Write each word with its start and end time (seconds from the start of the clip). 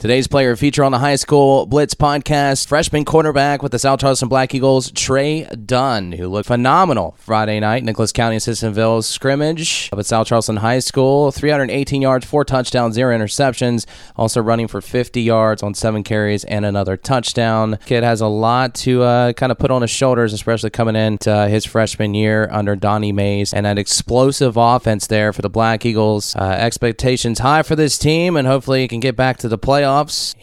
Today's 0.00 0.26
player 0.28 0.56
feature 0.56 0.82
on 0.82 0.92
the 0.92 0.98
High 0.98 1.16
School 1.16 1.66
Blitz 1.66 1.92
podcast, 1.92 2.68
freshman 2.68 3.04
quarterback 3.04 3.62
with 3.62 3.70
the 3.70 3.78
South 3.78 4.00
Charleston 4.00 4.30
Black 4.30 4.54
Eagles, 4.54 4.90
Trey 4.92 5.44
Dunn, 5.44 6.12
who 6.12 6.26
looked 6.26 6.46
phenomenal 6.46 7.16
Friday 7.18 7.60
night, 7.60 7.84
Nicholas 7.84 8.10
County 8.10 8.38
Sissonville 8.38 9.04
scrimmage 9.04 9.90
up 9.92 9.98
at 9.98 10.06
South 10.06 10.26
Charleston 10.26 10.56
High 10.56 10.78
School. 10.78 11.30
318 11.30 12.00
yards, 12.00 12.24
four 12.24 12.46
touchdowns, 12.46 12.94
zero 12.94 13.14
interceptions. 13.14 13.84
Also 14.16 14.40
running 14.40 14.68
for 14.68 14.80
50 14.80 15.20
yards 15.20 15.62
on 15.62 15.74
seven 15.74 16.02
carries 16.02 16.44
and 16.44 16.64
another 16.64 16.96
touchdown. 16.96 17.78
Kid 17.84 18.02
has 18.02 18.22
a 18.22 18.26
lot 18.26 18.74
to 18.76 19.02
uh, 19.02 19.34
kind 19.34 19.52
of 19.52 19.58
put 19.58 19.70
on 19.70 19.82
his 19.82 19.90
shoulders, 19.90 20.32
especially 20.32 20.70
coming 20.70 20.96
into 20.96 21.30
uh, 21.30 21.46
his 21.46 21.66
freshman 21.66 22.14
year 22.14 22.48
under 22.50 22.74
Donnie 22.74 23.12
Mays 23.12 23.52
and 23.52 23.66
an 23.66 23.76
explosive 23.76 24.56
offense 24.56 25.06
there 25.08 25.34
for 25.34 25.42
the 25.42 25.50
Black 25.50 25.84
Eagles. 25.84 26.34
Uh, 26.36 26.44
expectations 26.44 27.40
high 27.40 27.62
for 27.62 27.76
this 27.76 27.98
team, 27.98 28.34
and 28.34 28.48
hopefully 28.48 28.80
he 28.80 28.88
can 28.88 29.00
get 29.00 29.14
back 29.14 29.36
to 29.36 29.46
the 29.46 29.58
playoffs 29.58 29.89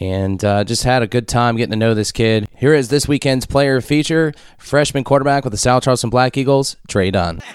and 0.00 0.44
uh, 0.44 0.64
just 0.64 0.84
had 0.84 1.02
a 1.02 1.06
good 1.06 1.26
time 1.26 1.56
getting 1.56 1.70
to 1.72 1.76
know 1.76 1.94
this 1.94 2.12
kid. 2.12 2.46
Here 2.56 2.74
is 2.74 2.88
this 2.88 3.08
weekend's 3.08 3.46
player 3.46 3.80
feature 3.80 4.32
freshman 4.58 5.04
quarterback 5.04 5.44
with 5.44 5.52
the 5.52 5.58
South 5.58 5.82
Charleston 5.82 6.10
Black 6.10 6.36
Eagles, 6.36 6.76
Trey 6.88 7.10
Dunn. 7.10 7.40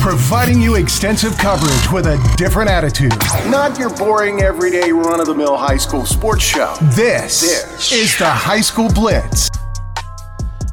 Providing 0.00 0.60
you 0.62 0.76
extensive 0.76 1.36
coverage 1.36 1.90
with 1.92 2.06
a 2.06 2.34
different 2.36 2.70
attitude. 2.70 3.12
Not 3.50 3.76
your 3.78 3.90
boring, 3.90 4.40
everyday, 4.42 4.92
run 4.92 5.18
of 5.20 5.26
the 5.26 5.34
mill 5.34 5.56
high 5.56 5.78
school 5.78 6.06
sports 6.06 6.44
show. 6.44 6.74
This, 6.94 7.40
This. 7.40 7.92
is 7.92 8.16
the 8.18 8.28
High 8.28 8.60
School 8.60 8.88
Blitz. 8.92 9.48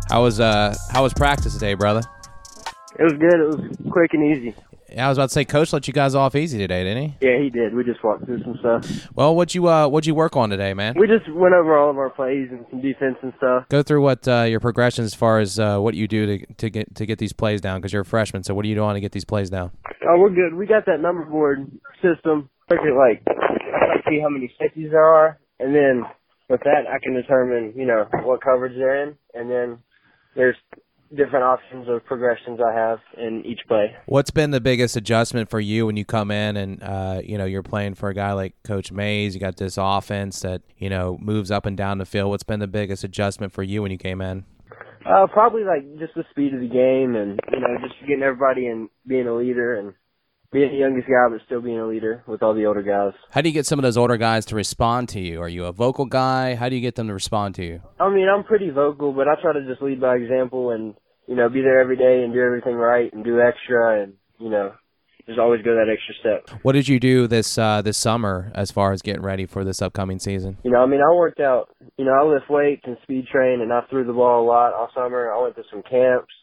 How 0.10 0.22
was 0.22 0.40
uh 0.40 0.76
how 0.92 1.02
was 1.02 1.14
practice 1.16 1.54
today, 1.54 1.74
brother? 1.74 2.02
It 3.00 3.04
was 3.04 3.14
good. 3.14 3.34
It 3.34 3.48
was 3.48 3.78
quick 3.92 4.14
and 4.14 4.24
easy. 4.24 4.54
Yeah, 4.94 5.08
I 5.08 5.10
was 5.10 5.18
about 5.18 5.30
to 5.30 5.34
say, 5.34 5.44
Coach 5.44 5.74
let 5.74 5.88
you 5.88 5.94
guys 5.94 6.14
off 6.14 6.36
easy 6.36 6.60
today, 6.60 6.84
didn't 6.84 7.04
he? 7.04 7.28
Yeah, 7.28 7.40
he 7.42 7.50
did. 7.50 7.74
We 7.74 7.84
just 7.84 8.04
walked 8.04 8.26
through 8.26 8.44
some 8.44 8.58
stuff. 8.60 9.08
Well, 9.16 9.36
what'd 9.36 9.56
you 9.56 9.68
uh 9.68 9.88
what'd 9.88 10.06
you 10.06 10.14
work 10.14 10.36
on 10.36 10.52
today, 10.52 10.74
man? 10.76 10.94
We 10.98 11.08
just 11.08 11.28
went 11.34 11.56
over 11.56 11.76
all 11.78 11.90
of 11.90 11.98
our 11.98 12.12
plays 12.12 12.50
and 12.52 12.66
some 12.70 12.80
defense 12.80 13.18
and 13.24 13.34
stuff. 13.38 13.68
Go 13.70 13.82
through 13.82 14.04
what 14.04 14.28
uh, 14.28 14.44
your 14.44 14.60
progression 14.60 15.04
as 15.04 15.16
far 15.16 15.40
as 15.40 15.58
uh, 15.58 15.80
what 15.80 15.96
you 15.96 16.08
do 16.08 16.38
to, 16.38 16.54
to 16.56 16.70
get 16.70 16.94
to 16.96 17.06
get 17.08 17.18
these 17.18 17.34
plays 17.34 17.60
down 17.60 17.80
because 17.80 17.92
you're 17.92 18.04
a 18.04 18.06
freshman. 18.06 18.44
So 18.44 18.54
what 18.54 18.66
are 18.66 18.68
you 18.68 18.76
doing 18.76 18.94
to 18.94 19.00
get 19.00 19.14
these 19.14 19.26
plays 19.26 19.50
down? 19.50 19.72
Oh, 20.08 20.20
we're 20.20 20.30
good. 20.30 20.54
We 20.54 20.68
got 20.68 20.86
that 20.86 21.00
number 21.00 21.26
board 21.26 21.72
system. 22.02 22.50
Look 22.70 22.80
at 22.80 22.96
like 22.96 23.24
I 23.28 24.08
see 24.08 24.20
how 24.22 24.30
many 24.30 24.54
safeties 24.60 24.92
there 24.92 25.04
are, 25.04 25.40
and 25.60 25.74
then 25.74 26.04
with 26.50 26.62
that 26.66 26.86
I 26.88 27.00
can 27.02 27.16
determine 27.16 27.74
you 27.76 27.86
know 27.86 28.06
what 28.24 28.44
coverage 28.44 28.74
they're 28.78 29.04
in, 29.04 29.16
and 29.34 29.50
then 29.50 29.80
there's 30.36 30.58
different 31.16 31.46
options 31.46 31.88
of 31.88 32.04
progressions 32.06 32.60
I 32.66 32.74
have 32.74 33.00
in 33.18 33.44
each 33.46 33.60
play. 33.68 33.96
What's 34.06 34.32
been 34.32 34.52
the 34.52 34.62
biggest 34.62 34.96
adjustment 34.96 35.50
for 35.50 35.60
you 35.60 35.86
when 35.86 35.98
you 35.98 36.06
come 36.06 36.32
in 36.32 36.58
and 36.58 36.82
uh, 36.82 37.22
you 37.24 37.38
know 37.38 37.46
you're 37.46 37.64
playing 37.64 37.96
for 37.96 38.10
a 38.10 38.14
guy 38.14 38.34
like 38.34 38.54
Coach 38.64 38.92
Mays? 38.92 39.34
You 39.34 39.40
got 39.40 39.58
this 39.58 39.78
offense 39.80 40.40
that 40.42 40.62
you 40.78 40.90
know 40.90 41.18
moves 41.22 41.52
up 41.52 41.66
and 41.66 41.78
down 41.78 41.98
the 41.98 42.06
field. 42.06 42.30
What's 42.30 42.44
been 42.44 42.60
the 42.60 42.68
biggest 42.68 43.04
adjustment 43.04 43.54
for 43.54 43.64
you 43.64 43.82
when 43.82 43.92
you 43.92 43.98
came 43.98 44.22
in? 44.22 44.46
Uh, 45.06 45.28
probably 45.28 45.64
like 45.64 45.84
just 46.00 46.14
the 46.16 46.24
speed 46.32 46.54
of 46.54 46.62
the 46.62 46.68
game, 46.68 47.16
and 47.16 47.40
you 47.52 47.60
know 47.60 47.78
just 47.82 48.00
getting 48.02 48.24
everybody 48.24 48.68
and 48.68 48.90
being 49.06 49.28
a 49.28 49.36
leader 49.36 49.78
and 49.78 49.94
being 50.54 50.72
the 50.72 50.78
youngest 50.78 51.08
guy 51.08 51.28
but 51.30 51.42
still 51.46 51.62
being 51.62 51.80
a 51.80 51.88
leader 51.88 52.24
with 52.28 52.44
all 52.44 52.54
the 52.54 52.66
older 52.66 52.84
guys. 52.84 53.14
How 53.32 53.42
do 53.42 53.50
you 53.50 53.54
get 53.54 53.66
some 53.66 53.80
of 53.80 53.84
those 53.84 53.98
older 53.98 54.18
guys 54.18 54.46
to 54.46 54.56
respond 54.56 55.10
to 55.10 55.20
you? 55.20 55.42
Are 55.42 55.50
you 55.50 55.66
a 55.66 55.72
vocal 55.72 56.06
guy? 56.06 56.56
How 56.56 56.70
do 56.70 56.76
you 56.76 56.82
get 56.82 56.96
them 56.96 57.08
to 57.08 57.14
respond 57.14 57.56
to 57.56 57.66
you? 57.66 57.82
I 58.00 58.10
mean, 58.10 58.28
I'm 58.30 58.44
pretty 58.44 58.70
vocal, 58.70 59.12
but 59.12 59.28
I 59.28 59.34
try 59.42 59.54
to 59.54 59.66
just 59.66 59.82
lead 59.82 60.00
by 60.00 60.16
example 60.16 60.72
and, 60.72 60.94
you 61.28 61.36
know, 61.36 61.50
be 61.50 61.62
there 61.62 61.82
every 61.82 61.98
day 61.98 62.24
and 62.24 62.34
do 62.34 62.40
everything 62.40 62.76
right 62.76 63.12
and 63.12 63.24
do 63.26 63.42
extra 63.42 64.04
and, 64.04 64.14
you 64.38 64.50
know, 64.50 64.74
just 65.26 65.40
always 65.40 65.62
go 65.62 65.74
that 65.74 65.88
extra 65.90 66.14
step. 66.20 66.62
What 66.64 66.74
did 66.74 66.88
you 66.88 67.00
do 67.00 67.28
this 67.28 67.58
uh, 67.58 67.82
this 67.82 67.98
summer 67.98 68.52
as 68.54 68.72
far 68.72 68.92
as 68.92 69.02
getting 69.02 69.22
ready 69.22 69.46
for 69.46 69.64
this 69.64 69.82
upcoming 69.82 70.20
season? 70.20 70.58
You 70.64 70.72
know, 70.72 70.84
I 70.84 70.86
mean, 70.86 71.00
I 71.00 71.14
worked 71.16 71.40
out, 71.40 71.70
you 71.98 72.06
know, 72.06 72.12
I 72.12 72.24
lift 72.26 72.50
weights 72.50 72.84
and 72.86 72.98
speed 73.04 73.28
train 73.32 73.62
and 73.62 73.72
I 73.72 73.82
threw 73.90 74.06
the 74.06 74.14
ball 74.14 74.44
a 74.44 74.46
lot 74.46 74.74
all 74.74 74.90
summer. 74.94 75.32
I 75.32 75.42
went 75.42 75.56
to 75.56 75.64
some 75.72 75.82
camps. 75.84 76.34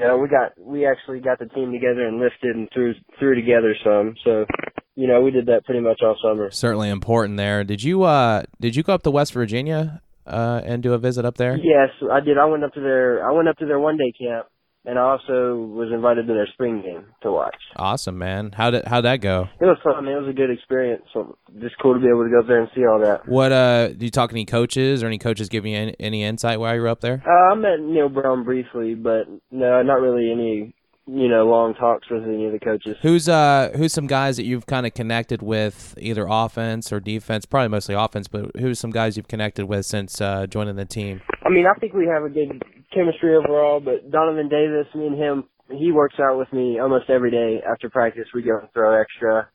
You 0.00 0.06
know, 0.08 0.16
we 0.16 0.28
got, 0.28 0.52
we 0.58 0.86
actually 0.86 1.20
got 1.20 1.38
the 1.38 1.46
team 1.46 1.72
together 1.72 2.06
and 2.06 2.18
lifted 2.18 2.56
and 2.56 2.68
threw, 2.72 2.94
threw 3.18 3.34
together 3.34 3.74
some. 3.84 4.14
So, 4.24 4.46
you 4.94 5.06
know, 5.06 5.20
we 5.20 5.30
did 5.30 5.46
that 5.46 5.64
pretty 5.66 5.80
much 5.80 6.00
all 6.02 6.16
summer. 6.22 6.50
Certainly 6.50 6.88
important 6.88 7.36
there. 7.36 7.64
Did 7.64 7.82
you 7.82 8.02
uh, 8.02 8.44
did 8.60 8.76
you 8.76 8.82
go 8.82 8.94
up 8.94 9.02
to 9.02 9.10
West 9.10 9.32
Virginia 9.32 10.00
uh, 10.26 10.62
and 10.64 10.82
do 10.82 10.94
a 10.94 10.98
visit 10.98 11.24
up 11.24 11.36
there? 11.36 11.56
Yes, 11.56 11.90
I 12.10 12.20
did. 12.20 12.38
I 12.38 12.46
went 12.46 12.64
up 12.64 12.72
to 12.74 12.80
their, 12.80 13.28
I 13.28 13.32
went 13.32 13.48
up 13.48 13.56
to 13.58 13.66
their 13.66 13.78
one 13.78 13.98
day 13.98 14.12
camp 14.18 14.46
and 14.84 14.98
I 14.98 15.02
also 15.02 15.56
was 15.56 15.90
invited 15.92 16.26
to 16.26 16.32
their 16.32 16.48
spring 16.52 16.82
game 16.82 17.06
to 17.22 17.30
watch. 17.30 17.56
Awesome, 17.76 18.16
man. 18.18 18.52
How 18.52 18.70
did 18.70 18.86
how 18.86 19.00
that 19.02 19.20
go? 19.20 19.48
It 19.60 19.64
was 19.64 19.76
fun, 19.84 20.04
man. 20.04 20.14
It 20.14 20.20
was 20.20 20.30
a 20.30 20.32
good 20.32 20.50
experience. 20.50 21.02
So 21.12 21.36
just 21.60 21.74
cool 21.82 21.94
to 21.94 22.00
be 22.00 22.08
able 22.08 22.24
to 22.24 22.30
go 22.30 22.40
up 22.40 22.46
there 22.46 22.60
and 22.60 22.70
see 22.74 22.86
all 22.86 22.98
that. 23.00 23.28
What 23.28 23.52
uh, 23.52 23.88
do 23.88 24.04
you 24.04 24.10
talk 24.10 24.30
to 24.30 24.34
any 24.34 24.46
coaches 24.46 25.02
or 25.02 25.06
any 25.06 25.18
coaches 25.18 25.48
give 25.48 25.66
you 25.66 25.76
any, 25.76 25.96
any 26.00 26.24
insight 26.24 26.60
while 26.60 26.74
you 26.74 26.80
were 26.80 26.88
up 26.88 27.00
there? 27.00 27.22
Uh, 27.26 27.52
I 27.52 27.54
met 27.54 27.80
Neal 27.80 28.08
Brown 28.08 28.44
briefly, 28.44 28.94
but 28.94 29.26
no, 29.50 29.82
not 29.82 30.00
really 30.00 30.30
any, 30.32 30.74
you 31.06 31.28
know, 31.28 31.46
long 31.46 31.74
talks 31.74 32.08
with 32.10 32.24
any 32.24 32.46
of 32.46 32.52
the 32.52 32.58
coaches. 32.58 32.96
Who's 33.02 33.28
uh 33.28 33.72
who's 33.76 33.92
some 33.92 34.06
guys 34.06 34.38
that 34.38 34.44
you've 34.44 34.66
kind 34.66 34.86
of 34.86 34.94
connected 34.94 35.42
with, 35.42 35.94
either 35.98 36.26
offense 36.28 36.90
or 36.90 37.00
defense? 37.00 37.44
Probably 37.44 37.68
mostly 37.68 37.94
offense, 37.94 38.28
but 38.28 38.56
who's 38.56 38.78
some 38.78 38.90
guys 38.90 39.16
you've 39.18 39.28
connected 39.28 39.66
with 39.66 39.84
since 39.84 40.20
uh, 40.22 40.46
joining 40.46 40.76
the 40.76 40.86
team? 40.86 41.20
I 41.44 41.50
mean, 41.50 41.66
I 41.66 41.78
think 41.78 41.92
we 41.92 42.06
have 42.06 42.22
a 42.22 42.28
good 42.30 42.62
chemistry 42.92 43.36
overall, 43.36 43.80
but 43.80 44.10
Donovan 44.10 44.48
Davis, 44.48 44.86
me 44.94 45.06
and 45.06 45.18
him, 45.18 45.44
he 45.70 45.92
works 45.92 46.16
out 46.20 46.38
with 46.38 46.52
me 46.52 46.78
almost 46.80 47.10
every 47.10 47.30
day 47.30 47.62
after 47.68 47.88
practice. 47.88 48.26
We 48.34 48.42
go 48.42 48.58
and 48.58 48.72
throw 48.72 49.00
extra. 49.00 49.48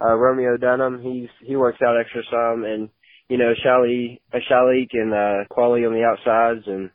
Uh, 0.00 0.14
Romeo 0.14 0.56
Dunham, 0.56 1.02
he's, 1.02 1.28
he 1.44 1.56
works 1.56 1.78
out 1.84 1.98
extra 2.00 2.22
some 2.30 2.64
and, 2.64 2.88
you 3.28 3.36
know, 3.36 3.52
Shali, 3.64 4.20
uh, 4.32 4.38
Shalik 4.50 4.88
and, 4.92 5.12
uh, 5.12 5.44
Quali 5.50 5.84
on 5.84 5.92
the 5.92 6.04
outsides 6.04 6.66
and 6.66 6.90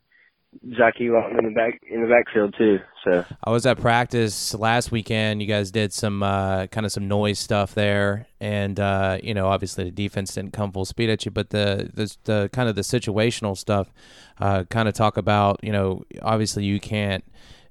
Zach 0.78 0.96
Elon 1.00 1.38
in 1.40 1.46
the 1.46 1.52
back, 1.52 1.82
in 1.90 2.02
the 2.02 2.08
backfield 2.08 2.56
too. 2.58 2.80
So. 3.04 3.26
I 3.44 3.50
was 3.52 3.66
at 3.66 3.80
practice 3.80 4.54
last 4.54 4.92
weekend. 4.92 5.42
You 5.42 5.48
guys 5.48 5.72
did 5.72 5.92
some 5.94 6.24
uh, 6.24 6.68
kind 6.68 6.86
of 6.86 6.92
some 6.92 7.08
noise 7.08 7.40
stuff 7.40 7.74
there, 7.74 8.28
and 8.40 8.80
uh, 8.80 9.18
you 9.22 9.34
know, 9.34 9.48
obviously 9.48 9.86
the 9.86 9.92
defense 9.92 10.34
didn't 10.34 10.54
come 10.54 10.72
full 10.72 10.86
speed 10.86 11.10
at 11.10 11.26
you, 11.26 11.32
but 11.32 11.50
the 11.50 11.90
the, 11.94 12.16
the 12.24 12.50
kind 12.54 12.70
of 12.70 12.76
the 12.76 12.82
situational 12.82 13.58
stuff, 13.58 13.92
uh, 14.40 14.64
kind 14.70 14.88
of 14.88 14.94
talk 14.94 15.18
about 15.18 15.60
you 15.64 15.72
know, 15.72 16.04
obviously 16.22 16.64
you 16.64 16.80
can't 16.80 17.24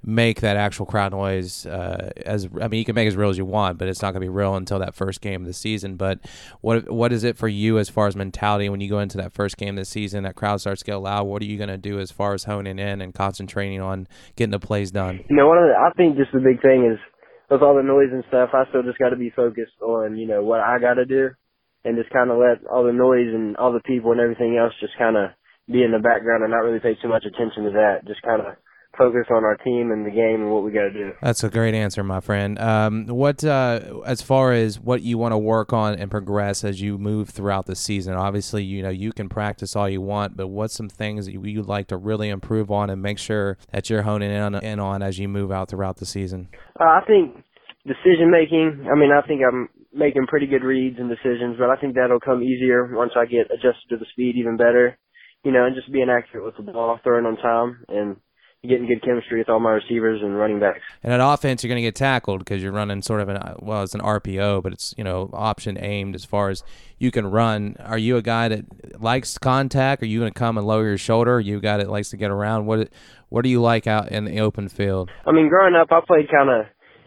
make 0.05 0.41
that 0.41 0.57
actual 0.57 0.87
crowd 0.87 1.13
noise 1.13 1.65
uh, 1.67 2.11
as 2.27 2.49
I 2.61 2.69
mean 2.69 2.79
you 2.79 2.85
can 2.85 2.95
make 2.95 3.09
as 3.09 3.17
real 3.17 3.31
as 3.31 3.39
you 3.39 3.45
want, 3.45 3.79
but 3.79 3.89
it's 3.89 4.03
not 4.03 4.13
going 4.13 4.21
to 4.21 4.27
be 4.27 4.29
real 4.29 4.57
until 4.57 4.79
that 4.81 4.95
first 4.95 5.21
game 5.21 5.43
of 5.43 5.47
the 5.47 5.53
season. 5.53 5.97
But 5.97 6.19
what 6.61 6.91
what 6.91 7.13
is 7.13 7.25
it 7.25 7.37
for 7.37 7.49
you 7.49 7.79
as 7.79 7.89
far 7.89 8.07
as 8.07 8.17
mentality 8.17 8.69
when 8.69 8.81
you 8.81 8.89
go 8.89 8.99
into 8.99 9.17
that 9.19 9.33
first 9.33 9.57
game 9.57 9.71
of 9.71 9.83
the 9.83 9.85
season? 9.85 10.25
That 10.25 10.35
crowd 10.35 10.61
starts 10.61 10.81
to 10.81 10.87
get 10.87 10.97
loud. 10.97 11.25
What 11.25 11.43
are 11.43 11.47
you 11.47 11.57
going 11.57 11.69
to 11.69 11.79
do 11.79 12.01
as 12.01 12.11
far 12.11 12.35
as 12.35 12.45
honing 12.45 12.79
in 12.79 13.01
and 13.01 13.15
concentrating 13.15 13.81
on 13.81 14.09
getting 14.37 14.51
the 14.51 14.61
plays 14.61 14.91
done? 14.91 15.25
You 15.29 15.37
know, 15.37 15.49
one 15.49 15.59
of 15.59 15.65
the, 15.65 15.75
I 15.79 15.93
think 15.97 16.17
just 16.17 16.33
the 16.33 16.41
big 16.41 16.61
thing 16.63 16.91
is 16.93 16.99
with 17.51 17.63
all 17.63 17.77
the 17.77 17.83
noise 17.83 18.09
and 18.11 18.25
stuff, 18.29 18.51
I 18.55 18.65
still 18.71 18.83
just 18.83 18.99
got 18.99 19.11
to 19.11 19.17
be 19.17 19.31
focused 19.31 19.77
on, 19.83 20.17
you 20.17 20.27
know, 20.27 20.43
what 20.43 20.61
I 20.61 20.79
got 20.79 20.95
to 20.95 21.05
do 21.05 21.31
and 21.85 21.99
just 21.99 22.11
kind 22.11 22.31
of 22.31 22.39
let 22.39 22.65
all 22.71 22.85
the 22.85 22.93
noise 22.93 23.29
and 23.29 23.57
all 23.57 23.73
the 23.73 23.85
people 23.85 24.13
and 24.13 24.21
everything 24.21 24.57
else 24.57 24.73
just 24.81 24.97
kind 24.99 25.17
of 25.17 25.31
be 25.67 25.83
in 25.83 25.93
the 25.93 25.99
background 25.99 26.43
and 26.43 26.51
not 26.51 26.65
really 26.65 26.81
pay 26.81 26.95
too 27.01 27.09
much 27.09 27.25
attention 27.27 27.65
to 27.65 27.71
that. 27.71 28.07
Just 28.07 28.23
kind 28.23 28.41
of 28.41 28.57
focus 28.97 29.27
on 29.31 29.45
our 29.45 29.57
team 29.57 29.91
and 29.91 30.05
the 30.05 30.11
game 30.11 30.43
and 30.43 30.51
what 30.51 30.63
we 30.63 30.71
got 30.71 30.83
to 30.83 30.93
do. 30.93 31.13
That's 31.23 31.43
a 31.43 31.51
great 31.51 31.75
answer, 31.75 32.03
my 32.05 32.21
friend. 32.21 32.59
Um, 32.59 33.07
what 33.07 33.43
uh, 33.45 34.01
as 34.05 34.23
far 34.23 34.53
as 34.53 34.79
what 34.79 35.03
you 35.03 35.19
want 35.19 35.33
to 35.33 35.39
work 35.39 35.73
on 35.73 35.95
and 35.95 36.11
progress 36.11 36.65
as 36.65 36.81
you 36.81 36.99
move 36.99 37.31
throughout 37.31 37.67
the 37.67 37.77
season? 37.77 38.15
Obviously, 38.15 38.65
you 38.65 38.83
know 38.83 38.91
you 38.91 39.13
can 39.13 39.29
practice 39.29 39.75
all 39.75 39.89
you 39.89 40.01
want, 40.01 40.37
but 40.37 40.49
what's 40.49 40.75
some 40.75 40.89
things 40.89 41.27
that 41.27 41.33
you'd 41.33 41.67
like 41.67 41.89
to 41.89 41.97
really 41.97 42.29
improve 42.29 42.71
on 42.71 42.91
and 42.91 43.01
make 43.01 43.19
sure 43.19 43.57
that 43.73 43.89
you're 43.89 44.03
honing 44.03 44.31
in 44.31 44.41
on, 44.41 44.55
in 44.57 44.81
on 44.81 45.03
as 45.03 45.19
you 45.19 45.29
move 45.29 45.51
out 45.51 45.69
throughout 45.69 45.97
the 45.97 46.07
season? 46.07 46.49
Uh, 46.79 46.85
I 46.85 47.01
think 47.07 47.37
decision 47.87 48.31
making. 48.31 48.87
I 48.91 48.95
mean, 48.95 49.11
I 49.13 49.27
think 49.27 49.43
I'm 49.47 49.69
making 49.93 50.27
pretty 50.27 50.47
good 50.47 50.63
reads 50.65 50.99
and 50.99 51.09
decisions, 51.09 51.57
but 51.59 51.71
I 51.71 51.77
think 51.77 51.95
that'll 51.95 52.21
come 52.21 52.43
easier 52.43 52.95
once 52.95 53.13
I 53.17 53.27
get 53.27 53.51
adjusted 53.51 53.89
to 53.91 53.97
the 53.97 54.07
speed 54.13 54.37
even 54.37 54.57
better. 54.57 54.99
You 55.45 55.51
know, 55.51 55.67
and 55.67 55.75
just 55.75 55.93
being 55.93 56.09
accurate 56.09 56.45
with 56.45 56.57
the 56.57 56.73
ball, 56.73 57.01
throwing 57.03 57.27
on 57.27 57.37
time, 57.37 57.85
and 57.89 58.17
getting 58.69 58.87
good 58.87 59.03
chemistry 59.03 59.39
with 59.39 59.49
all 59.49 59.59
my 59.59 59.71
receivers 59.71 60.21
and 60.23 60.37
running 60.37 60.61
backs. 60.61 60.81
And 61.03 61.13
at 61.13 61.21
offense, 61.21 61.63
you're 61.63 61.69
going 61.69 61.83
to 61.83 61.87
get 61.87 61.97
tackled 61.97 62.39
because 62.39 62.63
you're 62.63 62.73
running 62.73 63.03
sort 63.03 63.21
of 63.21 63.29
an 63.29 63.57
well, 63.59 63.83
it's 63.83 63.95
an 63.95 64.01
RPO, 64.01 64.63
but 64.63 64.73
it's 64.73 64.95
you 64.97 65.05
know 65.05 65.31
option 65.33 65.77
aimed 65.83 66.15
as 66.15 66.25
far 66.25 66.51
as 66.51 66.63
you 66.99 67.11
can 67.11 67.27
run. 67.27 67.77
Are 67.81 67.99
you 67.99 68.17
a 68.17 68.23
guy 68.23 68.49
that 68.49 69.01
likes 69.01 69.37
contact? 69.37 70.03
Are 70.03 70.07
you 70.07 70.21
going 70.21 70.33
to 70.33 70.39
come 70.39 70.57
and 70.59 70.67
lower 70.67 70.87
your 70.87 70.99
shoulder? 70.99 71.35
Are 71.37 71.41
you 71.41 71.59
a 71.59 71.61
guy 71.61 71.79
that 71.79 71.91
likes 71.91 72.11
to 72.11 72.17
get 72.17 72.31
around? 72.31 72.67
What 72.67 72.89
what 73.29 73.43
do 73.43 73.49
you 73.49 73.61
like 73.61 73.87
out 73.87 74.11
in 74.13 74.25
the 74.25 74.41
open 74.41 74.69
field? 74.69 75.11
I 75.27 75.33
mean, 75.33 75.49
growing 75.49 75.75
up, 75.75 75.89
I 75.91 76.01
played 76.07 76.31
kind 76.31 76.51
of, 76.51 76.67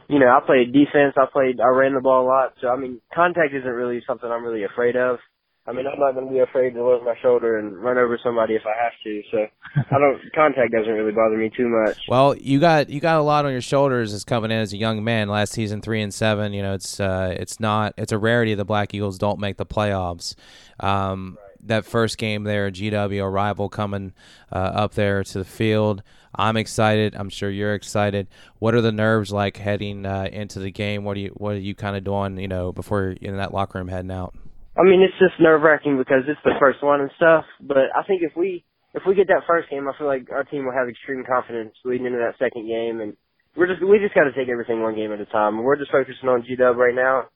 you 0.09 0.19
know, 0.19 0.27
I 0.27 0.45
played 0.45 0.73
defense. 0.73 1.13
I 1.17 1.25
played, 1.31 1.61
I 1.61 1.67
ran 1.67 1.93
the 1.93 2.01
ball 2.01 2.25
a 2.25 2.27
lot. 2.27 2.53
So 2.59 2.67
I 2.67 2.75
mean, 2.75 2.99
contact 3.13 3.53
isn't 3.53 3.65
really 3.65 4.01
something 4.05 4.29
I'm 4.29 4.43
really 4.43 4.63
afraid 4.65 4.97
of. 4.97 5.19
I 5.67 5.71
mean, 5.71 5.87
I'm 5.87 5.99
not 5.99 6.13
going 6.13 6.27
to 6.27 6.31
be 6.31 6.39
afraid 6.39 6.75
to 6.75 6.83
lower 6.83 7.03
my 7.03 7.15
shoulder 7.23 7.57
and 7.57 7.75
run 7.77 7.97
over 7.97 8.19
somebody 8.23 8.53
if 8.53 8.61
I 8.67 8.83
have 8.83 8.93
to. 9.03 9.21
So 9.31 9.47
I 9.75 9.97
don't 9.97 10.21
contact 10.35 10.71
doesn't 10.71 10.93
really 10.93 11.11
bother 11.11 11.37
me 11.37 11.49
too 11.55 11.67
much. 11.67 11.97
Well, 12.07 12.35
you 12.37 12.59
got 12.59 12.89
you 12.89 12.99
got 12.99 13.19
a 13.19 13.23
lot 13.23 13.45
on 13.45 13.51
your 13.51 13.61
shoulders 13.61 14.13
as 14.13 14.23
coming 14.23 14.51
in 14.51 14.57
as 14.57 14.73
a 14.73 14.77
young 14.77 15.03
man. 15.03 15.27
Last 15.27 15.53
season, 15.53 15.81
three 15.81 16.03
and 16.03 16.13
seven. 16.13 16.53
You 16.53 16.61
know, 16.61 16.73
it's 16.75 16.99
uh, 16.99 17.35
it's 17.39 17.59
not 17.59 17.95
it's 17.97 18.11
a 18.11 18.19
rarity 18.19 18.53
the 18.53 18.63
Black 18.63 18.93
Eagles 18.93 19.17
don't 19.17 19.39
make 19.39 19.57
the 19.57 19.65
playoffs. 19.65 20.35
Um, 20.79 21.37
that 21.61 21.83
first 21.83 22.19
game 22.19 22.43
there, 22.43 22.69
GW, 22.69 23.23
a 23.23 23.27
rival 23.27 23.69
coming 23.69 24.13
uh, 24.51 24.57
up 24.57 24.93
there 24.93 25.23
to 25.23 25.39
the 25.39 25.45
field. 25.45 26.03
I'm 26.35 26.57
excited. 26.57 27.15
I'm 27.15 27.29
sure 27.29 27.49
you're 27.49 27.73
excited. 27.73 28.27
What 28.59 28.75
are 28.75 28.81
the 28.81 28.91
nerves 28.91 29.31
like 29.31 29.57
heading 29.57 30.05
uh, 30.05 30.29
into 30.31 30.59
the 30.59 30.69
game? 30.69 31.03
What 31.03 31.17
are 31.17 31.21
you 31.21 31.29
What 31.29 31.55
are 31.55 31.59
you 31.59 31.73
kind 31.73 31.95
of 31.97 32.03
doing? 32.03 32.37
You 32.37 32.47
know, 32.47 32.71
before 32.71 33.15
you're 33.19 33.31
in 33.31 33.37
that 33.37 33.51
locker 33.51 33.79
room 33.79 33.87
heading 33.87 34.11
out. 34.11 34.35
I 34.77 34.83
mean, 34.83 35.01
it's 35.01 35.17
just 35.19 35.39
nerve 35.39 35.61
wracking 35.61 35.97
because 35.97 36.23
it's 36.27 36.41
the 36.43 36.59
first 36.59 36.83
one 36.83 37.01
and 37.01 37.11
stuff. 37.15 37.45
But 37.61 37.95
I 37.95 38.03
think 38.03 38.21
if 38.23 38.35
we 38.35 38.65
if 38.93 39.03
we 39.07 39.15
get 39.15 39.27
that 39.27 39.47
first 39.47 39.69
game, 39.69 39.87
I 39.87 39.97
feel 39.97 40.07
like 40.07 40.27
our 40.31 40.43
team 40.43 40.65
will 40.65 40.75
have 40.75 40.87
extreme 40.87 41.23
confidence 41.27 41.75
leading 41.83 42.07
into 42.07 42.19
that 42.19 42.39
second 42.39 42.67
game, 42.67 43.01
and 43.01 43.15
we're 43.55 43.67
just 43.67 43.83
we 43.83 43.99
just 43.99 44.15
got 44.15 44.27
to 44.27 44.35
take 44.35 44.49
everything 44.49 44.81
one 44.81 44.95
game 44.95 45.11
at 45.11 45.19
a 45.19 45.25
time. 45.27 45.63
We're 45.63 45.79
just 45.79 45.91
focusing 45.91 46.29
on 46.29 46.43
G 46.47 46.55
Dub 46.55 46.75
right 46.75 46.95
now, 46.95 47.27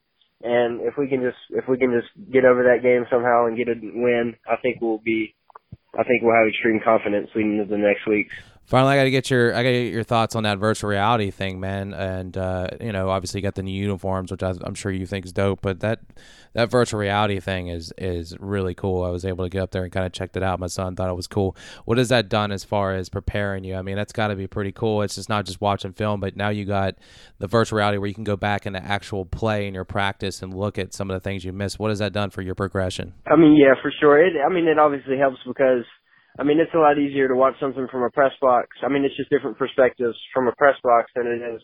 and 0.42 0.80
if 0.80 0.94
we 0.96 1.08
can 1.08 1.20
just 1.20 1.40
if 1.50 1.68
we 1.68 1.78
can 1.78 1.92
just 1.96 2.12
get 2.32 2.44
over 2.44 2.64
that 2.64 2.82
game 2.82 3.04
somehow 3.10 3.46
and 3.46 3.56
get 3.56 3.68
a 3.68 3.76
win, 3.76 4.36
I 4.48 4.56
think 4.60 4.80
we'll 4.80 5.00
be 5.04 5.34
I 5.96 6.04
think 6.04 6.22
we'll 6.22 6.36
have 6.36 6.48
extreme 6.48 6.80
confidence 6.84 7.28
leading 7.34 7.58
into 7.58 7.68
the 7.68 7.80
next 7.80 8.06
weeks. 8.06 8.34
Finally, 8.70 8.92
I 8.92 8.96
got 8.98 9.04
to 9.04 9.10
get 9.10 9.30
your 9.30 9.52
I 9.52 9.64
got 9.64 9.70
your 9.70 10.04
thoughts 10.04 10.36
on 10.36 10.44
that 10.44 10.58
virtual 10.58 10.90
reality 10.90 11.32
thing, 11.32 11.58
man. 11.58 11.92
And 11.92 12.36
uh, 12.36 12.68
you 12.80 12.92
know, 12.92 13.10
obviously, 13.10 13.40
you 13.40 13.42
got 13.42 13.56
the 13.56 13.64
new 13.64 13.74
uniforms, 13.74 14.30
which 14.30 14.44
I, 14.44 14.54
am 14.64 14.76
sure 14.76 14.92
you 14.92 15.06
think 15.06 15.24
is 15.24 15.32
dope. 15.32 15.60
But 15.60 15.80
that 15.80 15.98
that 16.52 16.70
virtual 16.70 17.00
reality 17.00 17.40
thing 17.40 17.66
is 17.66 17.92
is 17.98 18.36
really 18.38 18.74
cool. 18.74 19.02
I 19.02 19.10
was 19.10 19.24
able 19.24 19.44
to 19.44 19.48
get 19.48 19.60
up 19.60 19.72
there 19.72 19.82
and 19.82 19.90
kind 19.90 20.06
of 20.06 20.12
checked 20.12 20.36
it 20.36 20.44
out. 20.44 20.60
My 20.60 20.68
son 20.68 20.94
thought 20.94 21.10
it 21.10 21.16
was 21.16 21.26
cool. 21.26 21.56
What 21.84 21.98
has 21.98 22.10
that 22.10 22.28
done 22.28 22.52
as 22.52 22.62
far 22.62 22.94
as 22.94 23.08
preparing 23.08 23.64
you? 23.64 23.74
I 23.74 23.82
mean, 23.82 23.96
that's 23.96 24.12
got 24.12 24.28
to 24.28 24.36
be 24.36 24.46
pretty 24.46 24.70
cool. 24.70 25.02
It's 25.02 25.16
just 25.16 25.28
not 25.28 25.46
just 25.46 25.60
watching 25.60 25.92
film, 25.92 26.20
but 26.20 26.36
now 26.36 26.50
you 26.50 26.64
got 26.64 26.94
the 27.40 27.48
virtual 27.48 27.78
reality 27.78 27.98
where 27.98 28.06
you 28.06 28.14
can 28.14 28.22
go 28.22 28.36
back 28.36 28.66
into 28.66 28.80
actual 28.80 29.24
play 29.24 29.66
in 29.66 29.74
your 29.74 29.84
practice 29.84 30.42
and 30.42 30.54
look 30.54 30.78
at 30.78 30.94
some 30.94 31.10
of 31.10 31.16
the 31.16 31.20
things 31.20 31.44
you 31.44 31.52
missed. 31.52 31.80
What 31.80 31.88
has 31.88 31.98
that 31.98 32.12
done 32.12 32.30
for 32.30 32.40
your 32.40 32.54
progression? 32.54 33.14
I 33.26 33.34
mean, 33.34 33.56
yeah, 33.56 33.74
for 33.82 33.92
sure. 33.98 34.24
It, 34.24 34.34
I 34.40 34.48
mean, 34.48 34.68
it 34.68 34.78
obviously 34.78 35.18
helps 35.18 35.38
because 35.44 35.82
I 36.38 36.44
mean, 36.44 36.60
it's 36.60 36.74
a 36.74 36.78
lot 36.78 36.98
easier 36.98 37.28
to 37.28 37.34
watch 37.34 37.54
something 37.60 37.86
from 37.90 38.02
a 38.02 38.10
press 38.10 38.32
box. 38.40 38.68
I 38.82 38.88
mean, 38.88 39.04
it's 39.04 39.16
just 39.16 39.30
different 39.30 39.58
perspectives 39.58 40.16
from 40.32 40.48
a 40.48 40.54
press 40.56 40.76
box 40.82 41.10
than 41.14 41.26
it 41.26 41.54
is 41.54 41.62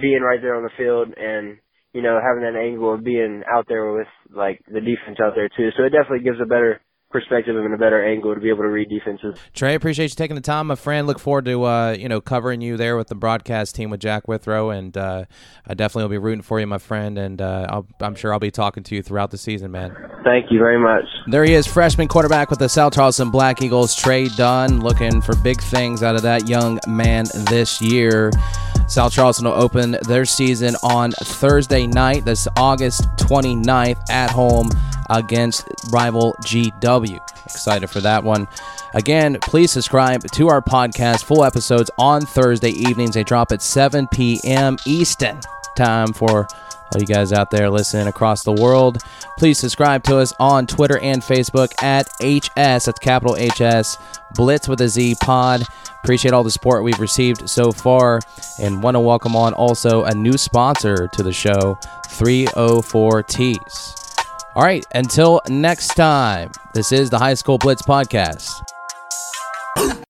being 0.00 0.20
right 0.22 0.40
there 0.40 0.56
on 0.56 0.62
the 0.62 0.76
field 0.76 1.08
and, 1.16 1.58
you 1.92 2.02
know, 2.02 2.20
having 2.22 2.42
that 2.42 2.58
angle 2.58 2.94
of 2.94 3.04
being 3.04 3.42
out 3.52 3.66
there 3.68 3.92
with, 3.92 4.08
like, 4.34 4.62
the 4.66 4.80
defense 4.80 5.18
out 5.22 5.34
there, 5.34 5.48
too. 5.48 5.70
So 5.76 5.84
it 5.84 5.90
definitely 5.90 6.24
gives 6.24 6.40
a 6.40 6.46
better 6.46 6.80
perspective 7.10 7.56
and 7.56 7.72
a 7.72 7.78
better 7.78 8.04
angle 8.04 8.34
to 8.34 8.40
be 8.40 8.48
able 8.48 8.62
to 8.62 8.68
read 8.68 8.88
defenses. 8.88 9.38
Trey, 9.54 9.74
appreciate 9.74 10.10
you 10.10 10.16
taking 10.16 10.34
the 10.34 10.42
time, 10.42 10.66
my 10.66 10.74
friend. 10.74 11.06
Look 11.06 11.18
forward 11.18 11.44
to 11.46 11.64
uh, 11.64 11.96
you 11.98 12.08
know 12.08 12.20
covering 12.20 12.60
you 12.60 12.76
there 12.76 12.96
with 12.96 13.08
the 13.08 13.14
broadcast 13.14 13.74
team 13.74 13.90
with 13.90 14.00
Jack 14.00 14.28
Withrow, 14.28 14.70
and 14.70 14.96
uh, 14.96 15.24
I 15.66 15.74
definitely 15.74 16.04
will 16.04 16.10
be 16.10 16.18
rooting 16.18 16.42
for 16.42 16.60
you, 16.60 16.66
my 16.66 16.78
friend. 16.78 17.18
And 17.18 17.40
uh, 17.40 17.82
i 18.00 18.04
am 18.04 18.14
sure 18.14 18.32
I'll 18.32 18.38
be 18.38 18.50
talking 18.50 18.82
to 18.84 18.94
you 18.94 19.02
throughout 19.02 19.30
the 19.30 19.38
season, 19.38 19.70
man. 19.70 19.96
Thank 20.24 20.50
you 20.50 20.58
very 20.58 20.78
much. 20.78 21.04
There 21.28 21.44
he 21.44 21.54
is, 21.54 21.66
freshman 21.66 22.08
quarterback 22.08 22.50
with 22.50 22.58
the 22.58 22.68
South 22.68 22.94
Charleston 22.94 23.30
Black 23.30 23.62
Eagles, 23.62 23.94
Trey 23.94 24.28
Dunn, 24.28 24.80
looking 24.80 25.20
for 25.20 25.36
big 25.36 25.60
things 25.60 26.02
out 26.02 26.16
of 26.16 26.22
that 26.22 26.48
young 26.48 26.80
man 26.88 27.26
this 27.50 27.80
year. 27.80 28.32
South 28.88 29.12
Charleston 29.12 29.46
will 29.46 29.54
open 29.54 29.96
their 30.02 30.24
season 30.24 30.76
on 30.82 31.12
Thursday 31.12 31.86
night, 31.86 32.24
this 32.24 32.46
August 32.56 33.02
29th, 33.16 33.98
at 34.10 34.30
home 34.30 34.68
against 35.10 35.68
rival 35.90 36.34
GW. 36.42 37.18
Excited 37.44 37.88
for 37.88 38.00
that 38.00 38.24
one. 38.24 38.48
Again, 38.94 39.38
please 39.42 39.72
subscribe 39.72 40.22
to 40.32 40.48
our 40.48 40.62
podcast. 40.62 41.24
Full 41.24 41.44
episodes 41.44 41.90
on 41.98 42.22
Thursday 42.22 42.70
evenings. 42.70 43.14
They 43.14 43.24
drop 43.24 43.52
at 43.52 43.62
7 43.62 44.08
p.m. 44.08 44.76
Eastern 44.86 45.40
time 45.76 46.12
for 46.12 46.48
all 46.94 47.00
you 47.00 47.06
guys 47.06 47.32
out 47.32 47.50
there 47.50 47.68
listening 47.68 48.06
across 48.06 48.42
the 48.44 48.52
world. 48.52 48.98
Please 49.38 49.58
subscribe 49.58 50.02
to 50.04 50.18
us 50.18 50.32
on 50.38 50.66
Twitter 50.66 50.98
and 50.98 51.22
Facebook 51.22 51.72
at 51.82 52.06
HS, 52.20 52.86
that's 52.86 52.98
capital 52.98 53.34
HS, 53.36 53.98
Blitz 54.34 54.68
with 54.68 54.80
a 54.80 54.88
Z 54.88 55.16
pod. 55.20 55.62
Appreciate 56.02 56.32
all 56.32 56.44
the 56.44 56.50
support 56.50 56.84
we've 56.84 57.00
received 57.00 57.48
so 57.50 57.72
far 57.72 58.20
and 58.60 58.82
want 58.82 58.94
to 58.94 59.00
welcome 59.00 59.34
on 59.34 59.52
also 59.54 60.04
a 60.04 60.14
new 60.14 60.38
sponsor 60.38 61.08
to 61.08 61.22
the 61.22 61.32
show, 61.32 61.78
304Ts. 62.08 64.05
All 64.56 64.62
right, 64.62 64.86
until 64.94 65.42
next 65.50 65.88
time, 65.88 66.50
this 66.72 66.90
is 66.90 67.10
the 67.10 67.18
High 67.18 67.34
School 67.34 67.58
Blitz 67.58 67.82
Podcast. 67.82 68.48